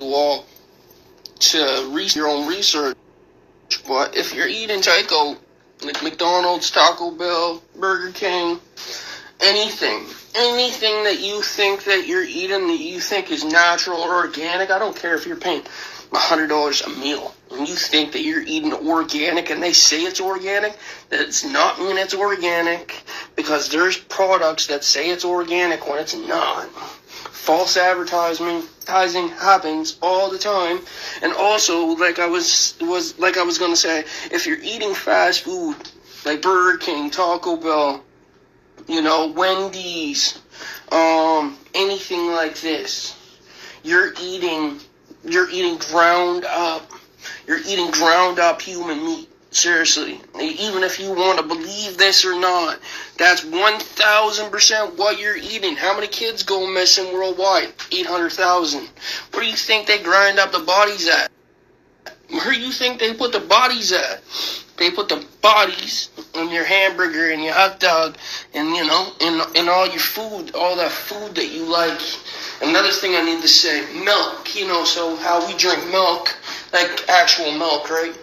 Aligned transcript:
all 0.00 0.46
to 1.38 1.90
re- 1.92 2.08
your 2.14 2.28
own 2.28 2.48
research. 2.48 2.96
But 3.86 4.16
if 4.16 4.34
you're 4.34 4.48
eating 4.48 4.80
taco, 4.80 5.36
like 5.84 6.02
McDonald's, 6.02 6.70
Taco 6.70 7.10
Bell, 7.10 7.62
Burger 7.78 8.12
King, 8.12 8.60
anything, 9.40 10.06
anything 10.34 11.04
that 11.04 11.20
you 11.20 11.42
think 11.42 11.84
that 11.84 12.06
you're 12.06 12.24
eating 12.24 12.68
that 12.68 12.80
you 12.80 13.00
think 13.00 13.30
is 13.30 13.44
natural 13.44 13.98
or 13.98 14.16
organic, 14.16 14.70
I 14.70 14.78
don't 14.78 14.96
care 14.96 15.14
if 15.14 15.26
you're 15.26 15.36
paying 15.36 15.62
$100 16.12 16.86
a 16.86 17.00
meal 17.00 17.34
and 17.50 17.68
you 17.68 17.74
think 17.74 18.12
that 18.12 18.22
you're 18.22 18.42
eating 18.42 18.72
organic 18.72 19.50
and 19.50 19.62
they 19.62 19.72
say 19.72 20.02
it's 20.02 20.20
organic, 20.20 20.76
that's 21.10 21.44
not 21.44 21.78
mean 21.78 21.96
it's 21.96 22.14
organic 22.14 23.02
because 23.34 23.70
there's 23.70 23.96
products 23.96 24.68
that 24.68 24.84
say 24.84 25.10
it's 25.10 25.24
organic 25.24 25.86
when 25.88 25.98
it's 25.98 26.14
not. 26.14 26.68
False 27.46 27.76
advertising 27.76 29.28
happens 29.28 29.98
all 30.02 30.28
the 30.30 30.38
time. 30.38 30.80
And 31.22 31.32
also, 31.32 31.86
like 31.94 32.18
I 32.18 32.26
was 32.26 32.74
was 32.80 33.16
like 33.20 33.36
I 33.36 33.44
was 33.44 33.56
gonna 33.56 33.76
say, 33.76 34.00
if 34.32 34.48
you're 34.48 34.60
eating 34.60 34.92
fast 34.92 35.42
food 35.42 35.76
like 36.24 36.42
Burger 36.42 36.76
King, 36.78 37.08
Taco 37.08 37.56
Bell, 37.56 38.04
you 38.88 39.00
know, 39.00 39.28
Wendy's, 39.28 40.40
um, 40.90 41.56
anything 41.72 42.32
like 42.32 42.60
this, 42.60 43.14
you're 43.84 44.12
eating 44.20 44.80
you're 45.24 45.48
eating 45.48 45.78
ground 45.78 46.44
up 46.46 46.90
you're 47.46 47.60
eating 47.64 47.92
ground 47.92 48.40
up 48.40 48.60
human 48.60 49.04
meat. 49.04 49.30
Seriously. 49.50 50.20
Even 50.40 50.82
if 50.82 50.98
you 51.00 51.12
want 51.12 51.38
to 51.38 51.44
believe 51.44 51.96
this 51.96 52.24
or 52.24 52.38
not, 52.38 52.78
that's 53.16 53.42
1000% 53.42 54.98
what 54.98 55.18
you're 55.18 55.36
eating. 55.36 55.76
How 55.76 55.94
many 55.94 56.08
kids 56.08 56.42
go 56.42 56.66
missing 56.66 57.12
worldwide? 57.12 57.72
800,000. 57.92 58.88
Where 59.32 59.42
do 59.42 59.48
you 59.48 59.56
think 59.56 59.86
they 59.86 60.02
grind 60.02 60.38
up 60.38 60.52
the 60.52 60.58
bodies 60.58 61.08
at? 61.08 61.30
Where 62.28 62.52
do 62.52 62.60
you 62.60 62.72
think 62.72 62.98
they 62.98 63.14
put 63.14 63.32
the 63.32 63.40
bodies 63.40 63.92
at? 63.92 64.20
They 64.76 64.90
put 64.90 65.08
the 65.08 65.24
bodies 65.40 66.10
in 66.34 66.50
your 66.50 66.64
hamburger 66.64 67.30
and 67.30 67.42
your 67.42 67.54
hot 67.54 67.80
dog 67.80 68.18
and, 68.52 68.76
you 68.76 68.84
know, 68.86 69.12
in, 69.20 69.40
in 69.54 69.68
all 69.70 69.86
your 69.86 70.00
food, 70.00 70.54
all 70.54 70.76
that 70.76 70.90
food 70.90 71.34
that 71.36 71.50
you 71.50 71.64
like. 71.64 71.98
Another 72.60 72.90
thing 72.90 73.14
I 73.14 73.22
need 73.22 73.40
to 73.40 73.48
say, 73.48 73.86
milk, 74.04 74.54
you 74.54 74.66
know, 74.66 74.84
so 74.84 75.16
how 75.16 75.46
we 75.46 75.56
drink 75.56 75.82
milk 75.90 76.36
like 76.72 77.08
actual 77.08 77.52
milk, 77.52 77.88
right? 77.88 78.14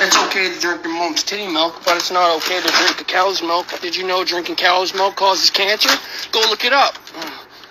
It's 0.00 0.16
okay 0.26 0.54
to 0.54 0.60
drink 0.60 0.84
your 0.84 0.94
mom's 0.94 1.24
titty 1.24 1.48
milk, 1.48 1.82
but 1.84 1.96
it's 1.96 2.12
not 2.12 2.36
okay 2.36 2.60
to 2.60 2.68
drink 2.68 3.00
a 3.00 3.04
cow's 3.04 3.42
milk. 3.42 3.66
Did 3.80 3.96
you 3.96 4.06
know 4.06 4.24
drinking 4.24 4.54
cow's 4.54 4.94
milk 4.94 5.16
causes 5.16 5.50
cancer? 5.50 5.90
Go 6.30 6.38
look 6.48 6.64
it 6.64 6.72
up. 6.72 6.96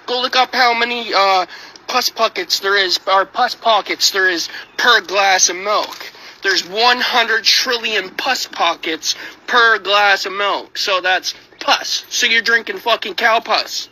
Go 0.05 0.21
look 0.21 0.35
up 0.35 0.53
how 0.53 0.77
many 0.77 1.13
uh, 1.13 1.45
pus 1.87 2.09
pockets 2.09 2.59
there 2.59 2.75
is, 2.75 2.99
or 3.07 3.25
pus 3.25 3.55
pockets 3.55 4.11
there 4.11 4.27
is 4.27 4.49
per 4.75 4.99
glass 4.99 5.47
of 5.47 5.55
milk. 5.55 6.11
There's 6.43 6.67
100 6.67 7.45
trillion 7.45 8.09
pus 8.09 8.45
pockets 8.45 9.15
per 9.47 9.79
glass 9.79 10.25
of 10.25 10.33
milk. 10.33 10.77
So 10.77 10.99
that's 10.99 11.33
pus. 11.61 12.03
So 12.09 12.27
you're 12.27 12.41
drinking 12.41 12.79
fucking 12.79 13.15
cow 13.15 13.39
pus. 13.39 13.87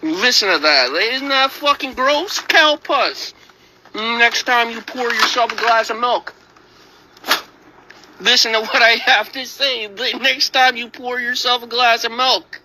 Listen 0.00 0.52
to 0.52 0.58
that. 0.60 0.92
Isn't 0.92 1.28
that 1.28 1.50
fucking 1.50 1.94
gross? 1.94 2.38
Cow 2.38 2.76
pus. 2.76 3.34
Next 3.96 4.44
time 4.44 4.70
you 4.70 4.80
pour 4.80 5.12
yourself 5.12 5.50
a 5.50 5.56
glass 5.56 5.90
of 5.90 5.98
milk, 5.98 6.34
listen 8.22 8.52
to 8.52 8.60
what 8.60 8.82
I 8.82 8.96
have 9.06 9.32
to 9.32 9.44
say. 9.44 9.86
The 9.86 10.18
next 10.20 10.50
time 10.50 10.76
you 10.76 10.88
pour 10.88 11.18
yourself 11.20 11.62
a 11.62 11.66
glass 11.66 12.04
of 12.04 12.12
milk, 12.12 12.60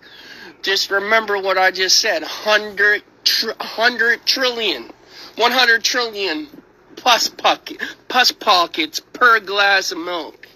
just 0.62 0.90
remember 0.90 1.38
what 1.38 1.58
I 1.58 1.70
just 1.70 2.00
said. 2.00 2.22
100, 2.22 3.02
tr- 3.24 3.48
100 3.48 4.24
trillion. 4.24 4.90
100 5.36 5.84
trillion 5.84 6.48
pus, 6.96 7.28
pocket, 7.28 7.80
pus 8.08 8.32
pockets 8.32 9.00
per 9.00 9.40
glass 9.40 9.92
of 9.92 9.98
milk. 9.98 10.48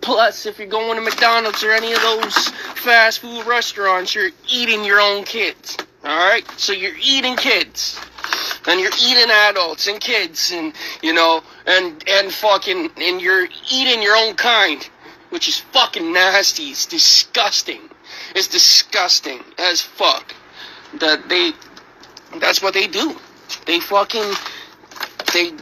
Plus, 0.00 0.46
if 0.46 0.58
you're 0.58 0.68
going 0.68 0.96
to 0.96 1.02
McDonald's 1.02 1.64
or 1.64 1.72
any 1.72 1.92
of 1.92 2.00
those 2.00 2.48
fast 2.76 3.20
food 3.20 3.46
restaurants, 3.46 4.14
you're 4.14 4.30
eating 4.48 4.84
your 4.84 5.00
own 5.00 5.24
kids. 5.24 5.76
Alright? 6.04 6.48
So 6.56 6.72
you're 6.72 6.96
eating 7.00 7.36
kids 7.36 7.98
and 8.66 8.80
you're 8.80 8.92
eating 9.02 9.30
adults 9.30 9.86
and 9.86 10.00
kids 10.00 10.52
and 10.52 10.72
you 11.02 11.12
know 11.12 11.42
and 11.66 12.02
and 12.08 12.32
fucking 12.32 12.90
and 12.96 13.20
you're 13.20 13.46
eating 13.70 14.02
your 14.02 14.16
own 14.16 14.34
kind 14.34 14.88
which 15.30 15.48
is 15.48 15.58
fucking 15.58 16.12
nasty. 16.12 16.70
It's 16.70 16.86
disgusting. 16.86 17.80
It's 18.34 18.48
disgusting 18.48 19.42
as 19.58 19.80
fuck 19.80 20.34
that 20.94 21.28
they 21.28 21.52
that's 22.38 22.62
what 22.62 22.74
they 22.74 22.86
do. 22.86 23.16
They 23.66 23.80
fucking 23.80 24.32
they 25.32 25.52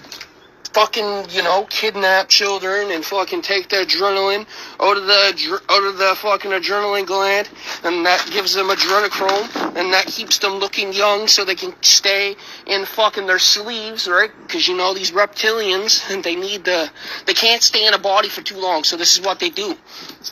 fucking, 0.74 1.26
you 1.30 1.42
know, 1.42 1.64
kidnap 1.70 2.28
children 2.28 2.90
and 2.90 3.04
fucking 3.04 3.42
take 3.42 3.68
their 3.68 3.86
adrenaline 3.86 4.44
out 4.80 4.96
of 4.96 5.06
the 5.06 5.60
out 5.70 5.84
of 5.84 5.98
the 5.98 6.14
fucking 6.16 6.50
adrenaline 6.50 7.06
gland, 7.06 7.48
and 7.84 8.04
that 8.04 8.28
gives 8.32 8.54
them 8.54 8.68
adrenochrome, 8.68 9.76
and 9.76 9.92
that 9.92 10.06
keeps 10.06 10.38
them 10.38 10.54
looking 10.54 10.92
young 10.92 11.28
so 11.28 11.44
they 11.44 11.54
can 11.54 11.72
stay 11.82 12.34
in 12.66 12.84
fucking 12.84 13.26
their 13.26 13.38
sleeves, 13.38 14.08
right? 14.08 14.30
Because 14.42 14.66
you 14.66 14.76
know 14.76 14.92
these 14.92 15.12
reptilians, 15.12 16.12
and 16.12 16.24
they 16.24 16.34
need 16.34 16.64
the 16.64 16.90
they 17.26 17.34
can't 17.34 17.62
stay 17.62 17.86
in 17.86 17.94
a 17.94 17.98
body 17.98 18.28
for 18.28 18.42
too 18.42 18.58
long, 18.58 18.82
so 18.82 18.96
this 18.96 19.16
is 19.16 19.24
what 19.24 19.38
they 19.38 19.50
do. 19.50 19.76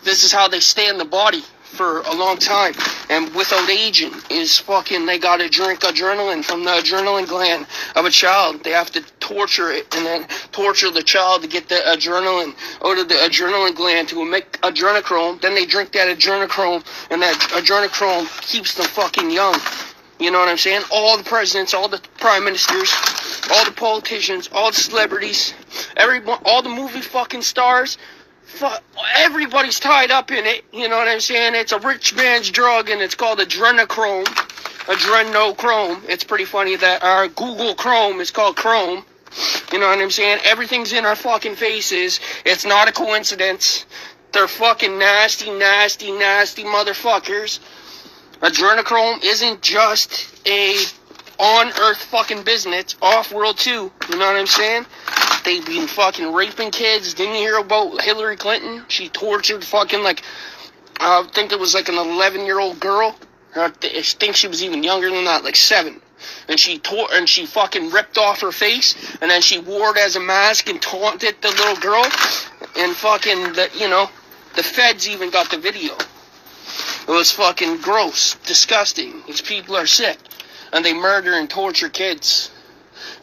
This 0.02 0.24
is 0.24 0.32
how 0.32 0.48
they 0.48 0.60
stay 0.60 0.88
in 0.88 0.98
the 0.98 1.04
body 1.04 1.42
for 1.72 2.00
a 2.00 2.14
long 2.14 2.36
time 2.36 2.74
and 3.08 3.34
without 3.34 3.68
aging 3.70 4.12
is 4.28 4.58
fucking 4.58 5.06
they 5.06 5.18
gotta 5.18 5.48
drink 5.48 5.80
adrenaline 5.80 6.44
from 6.44 6.64
the 6.64 6.70
adrenaline 6.70 7.26
gland 7.26 7.66
of 7.96 8.04
a 8.04 8.10
child. 8.10 8.62
They 8.62 8.70
have 8.70 8.90
to 8.92 9.02
torture 9.32 9.70
it 9.70 9.94
and 9.96 10.04
then 10.04 10.28
torture 10.52 10.90
the 10.90 11.02
child 11.02 11.42
to 11.42 11.48
get 11.48 11.68
the 11.68 11.76
adrenaline 11.86 12.54
out 12.84 12.98
of 12.98 13.08
the 13.08 13.14
adrenaline 13.14 13.74
gland 13.74 14.08
to 14.08 14.24
make 14.24 14.60
adrenochrome. 14.60 15.40
Then 15.40 15.54
they 15.54 15.64
drink 15.64 15.92
that 15.92 16.16
adrenochrome 16.16 16.84
and 17.10 17.22
that 17.22 17.38
adrenochrome 17.52 18.26
keeps 18.42 18.74
them 18.74 18.86
fucking 18.86 19.30
young. 19.30 19.58
You 20.18 20.30
know 20.30 20.38
what 20.38 20.48
I'm 20.48 20.58
saying? 20.58 20.82
All 20.92 21.16
the 21.16 21.24
presidents, 21.24 21.74
all 21.74 21.88
the 21.88 22.00
prime 22.18 22.44
ministers, 22.44 22.92
all 23.52 23.64
the 23.64 23.72
politicians, 23.72 24.48
all 24.52 24.70
the 24.70 24.76
celebrities, 24.76 25.54
everyone, 25.96 26.38
all 26.44 26.62
the 26.62 26.68
movie 26.68 27.00
fucking 27.00 27.42
stars, 27.42 27.98
everybody's 29.16 29.80
tied 29.80 30.10
up 30.10 30.30
in 30.30 30.46
it. 30.46 30.64
You 30.72 30.88
know 30.88 30.96
what 30.96 31.08
I'm 31.08 31.20
saying? 31.20 31.54
It's 31.54 31.72
a 31.72 31.78
rich 31.80 32.14
man's 32.14 32.50
drug, 32.50 32.90
and 32.90 33.00
it's 33.00 33.14
called 33.14 33.40
adrenochrome. 33.40 34.26
Adrenochrome. 34.86 36.08
It's 36.08 36.24
pretty 36.24 36.44
funny 36.44 36.76
that 36.76 37.02
our 37.02 37.28
Google 37.28 37.74
Chrome 37.74 38.20
is 38.20 38.30
called 38.30 38.56
Chrome. 38.56 39.04
You 39.72 39.78
know 39.78 39.88
what 39.88 39.98
I'm 39.98 40.10
saying? 40.10 40.40
Everything's 40.44 40.92
in 40.92 41.04
our 41.04 41.16
fucking 41.16 41.56
faces. 41.56 42.20
It's 42.44 42.66
not 42.66 42.88
a 42.88 42.92
coincidence. 42.92 43.86
They're 44.32 44.48
fucking 44.48 44.98
nasty, 44.98 45.50
nasty, 45.50 46.12
nasty 46.12 46.64
motherfuckers. 46.64 47.58
Adrenochrome 48.40 49.22
isn't 49.24 49.62
just 49.62 50.48
a 50.48 50.76
on 51.38 51.68
earth 51.80 52.02
fucking 52.04 52.44
business, 52.44 52.96
off 53.02 53.32
world 53.32 53.58
too. 53.58 53.90
You 54.10 54.18
know 54.18 54.26
what 54.26 54.36
I'm 54.36 54.46
saying? 54.46 54.86
They've 55.44 55.64
been 55.64 55.86
fucking 55.86 56.32
raping 56.32 56.70
kids. 56.70 57.14
Didn't 57.14 57.34
you 57.34 57.40
hear 57.40 57.58
about 57.58 58.00
Hillary 58.00 58.36
Clinton? 58.36 58.84
She 58.88 59.08
tortured 59.08 59.64
fucking 59.64 60.02
like, 60.02 60.22
I 61.00 61.26
think 61.32 61.52
it 61.52 61.58
was 61.58 61.74
like 61.74 61.88
an 61.88 61.96
11 61.96 62.46
year 62.46 62.60
old 62.60 62.78
girl. 62.78 63.16
I 63.56 63.68
think 63.68 64.36
she 64.36 64.48
was 64.48 64.62
even 64.62 64.82
younger 64.82 65.10
than 65.10 65.24
that, 65.24 65.44
like 65.44 65.56
seven. 65.56 66.00
And 66.48 66.58
she 66.58 66.78
tore 66.78 67.08
and 67.12 67.28
she 67.28 67.46
fucking 67.46 67.90
ripped 67.90 68.18
off 68.18 68.40
her 68.40 68.52
face, 68.52 68.94
and 69.20 69.30
then 69.30 69.42
she 69.42 69.58
wore 69.58 69.90
it 69.90 69.98
as 69.98 70.16
a 70.16 70.20
mask 70.20 70.68
and 70.68 70.80
taunted 70.80 71.36
the 71.40 71.48
little 71.48 71.76
girl. 71.76 72.04
And 72.76 72.96
fucking 72.96 73.52
the 73.54 73.70
you 73.74 73.88
know, 73.88 74.08
the 74.56 74.62
feds 74.62 75.08
even 75.08 75.30
got 75.30 75.50
the 75.50 75.58
video. 75.58 75.94
It 75.94 77.10
was 77.10 77.32
fucking 77.32 77.78
gross, 77.78 78.34
disgusting. 78.46 79.22
These 79.26 79.40
people 79.40 79.76
are 79.76 79.86
sick, 79.86 80.18
and 80.72 80.84
they 80.84 80.94
murder 80.94 81.34
and 81.34 81.50
torture 81.50 81.88
kids 81.88 82.50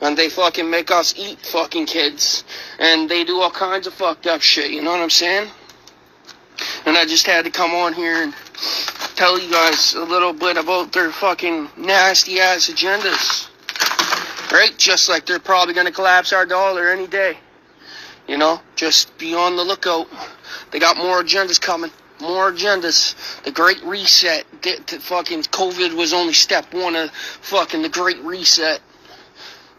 and 0.02 0.18
they 0.18 0.30
fucking 0.30 0.69
make 0.69 0.92
us 0.92 1.13
eat 1.18 1.40
fucking 1.40 1.86
kids, 1.86 2.44
and 2.80 3.10
they 3.10 3.24
do 3.24 3.42
all 3.42 3.52
kinds 3.52 3.88
of 3.88 3.94
fucked 3.94 4.28
up 4.28 4.42
shit, 4.42 4.72
you 4.72 4.81
know 4.81 4.92
what 4.92 5.02
I'm 5.02 5.10
saying? 5.10 5.50
And 6.86 6.98
I 6.98 7.06
just 7.06 7.25
had 7.25 7.45
to 7.45 7.52
come 7.52 7.72
on 7.72 7.94
here 7.94 8.24
and 8.24 8.34
tell 9.19 9.38
you 9.38 9.51
guys 9.51 9.95
a 9.95 10.04
little 10.06 10.31
bit 10.31 10.56
about 10.56 10.94
their 10.94 11.12
fucking 11.12 11.68
nasty 11.75 12.39
ass 12.39 12.69
agendas. 12.69 13.50
Right? 14.50 14.74
Just 14.77 15.10
like 15.10 15.25
they're 15.25 15.39
probably 15.39 15.74
gonna 15.74 15.92
collapse 15.92 16.31
our 16.31 16.45
dollar 16.45 16.88
any 16.88 17.06
day. 17.06 17.38
You 18.30 18.38
know, 18.38 18.62
just 18.77 19.18
be 19.18 19.36
on 19.36 19.57
the 19.57 19.63
lookout. 19.66 20.07
They 20.71 20.80
got 20.80 20.95
more 20.95 21.21
agendas 21.21 21.60
coming. 21.60 21.92
More 22.21 22.50
agendas. 22.54 23.44
The 23.44 23.51
Great 23.51 23.83
Reset. 23.83 24.45
The, 24.62 24.81
the 24.88 25.01
fucking 25.01 25.44
COVID 25.44 25.98
was 25.98 26.13
only 26.13 26.31
step 26.31 26.74
one 26.74 26.95
of 26.95 27.12
fucking 27.12 27.81
the 27.81 27.89
Great 27.89 28.19
Reset. 28.19 28.80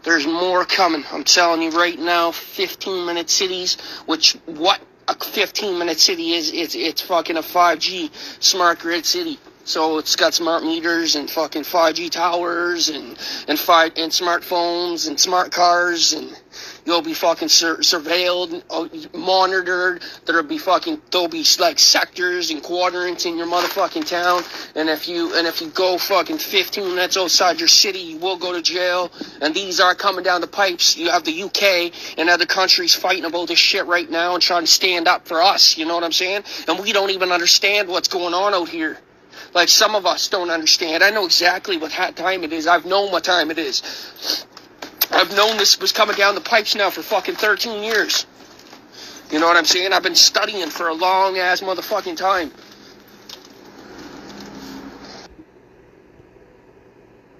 There's 0.03 0.27
more 0.27 0.65
coming. 0.65 1.03
I'm 1.11 1.23
telling 1.23 1.63
you 1.63 1.71
right 1.71 1.97
now, 1.97 2.31
15 2.31 3.07
minute 3.07 3.31
cities, 3.31 3.81
which 4.05 4.33
what 4.45 4.79
a 5.11 5.25
15 5.25 5.77
minute 5.77 5.99
city 5.99 6.33
is, 6.33 6.51
it's, 6.51 6.75
it's 6.75 7.01
fucking 7.01 7.37
a 7.37 7.41
5G 7.41 8.11
smart 8.41 8.79
grid 8.79 9.05
city. 9.05 9.39
So 9.63 9.99
it's 9.99 10.15
got 10.15 10.33
smart 10.33 10.63
meters 10.63 11.15
and 11.15 11.29
fucking 11.29 11.63
5G 11.63 12.09
towers 12.09 12.89
and 12.89 13.17
and 13.47 13.59
five 13.59 13.93
and 13.95 14.11
smartphones 14.11 15.07
and 15.07 15.19
smart 15.19 15.51
cars 15.51 16.13
and 16.13 16.35
you'll 16.85 17.03
be 17.03 17.13
fucking 17.13 17.47
sur- 17.47 17.77
surveilled, 17.77 18.63
uh, 18.69 19.17
monitored. 19.17 20.01
There'll 20.25 20.43
be 20.43 20.57
fucking 20.57 21.01
there'll 21.11 21.27
be 21.27 21.45
like 21.59 21.77
sectors 21.77 22.49
and 22.49 22.63
quadrants 22.63 23.25
in 23.25 23.37
your 23.37 23.45
motherfucking 23.45 24.07
town. 24.07 24.43
And 24.75 24.89
if 24.89 25.07
you 25.07 25.35
and 25.35 25.45
if 25.45 25.61
you 25.61 25.69
go 25.69 25.97
fucking 25.97 26.39
15 26.39 26.95
minutes 26.95 27.15
outside 27.15 27.59
your 27.59 27.67
city, 27.67 27.99
you 27.99 28.17
will 28.17 28.37
go 28.37 28.53
to 28.53 28.61
jail. 28.61 29.11
And 29.41 29.53
these 29.53 29.79
are 29.79 29.93
coming 29.93 30.23
down 30.23 30.41
the 30.41 30.47
pipes. 30.47 30.97
You 30.97 31.11
have 31.11 31.23
the 31.23 31.43
UK 31.43 31.93
and 32.17 32.29
other 32.29 32.47
countries 32.47 32.95
fighting 32.95 33.25
about 33.25 33.47
this 33.47 33.59
shit 33.59 33.85
right 33.85 34.09
now 34.09 34.33
and 34.33 34.41
trying 34.41 34.63
to 34.63 34.71
stand 34.71 35.07
up 35.07 35.27
for 35.27 35.41
us. 35.41 35.77
You 35.77 35.85
know 35.85 35.95
what 35.95 36.03
I'm 36.03 36.11
saying? 36.11 36.43
And 36.67 36.79
we 36.79 36.93
don't 36.93 37.11
even 37.11 37.31
understand 37.31 37.87
what's 37.89 38.07
going 38.07 38.33
on 38.33 38.53
out 38.55 38.67
here. 38.67 38.97
Like 39.53 39.69
some 39.69 39.95
of 39.95 40.05
us 40.05 40.29
don't 40.29 40.49
understand. 40.49 41.03
I 41.03 41.09
know 41.09 41.25
exactly 41.25 41.77
what 41.77 41.91
time 41.91 42.43
it 42.43 42.53
is. 42.53 42.67
I've 42.67 42.85
known 42.85 43.11
what 43.11 43.23
time 43.23 43.51
it 43.51 43.57
is. 43.57 44.45
I've 45.11 45.35
known 45.35 45.57
this 45.57 45.79
was 45.79 45.91
coming 45.91 46.15
down 46.15 46.35
the 46.35 46.41
pipes 46.41 46.75
now 46.75 46.89
for 46.89 47.01
fucking 47.01 47.35
13 47.35 47.83
years. 47.83 48.25
You 49.29 49.39
know 49.39 49.47
what 49.47 49.57
I'm 49.57 49.65
saying? 49.65 49.93
I've 49.93 50.03
been 50.03 50.15
studying 50.15 50.69
for 50.69 50.87
a 50.87 50.93
long 50.93 51.37
ass 51.37 51.61
motherfucking 51.61 52.17
time. 52.17 52.51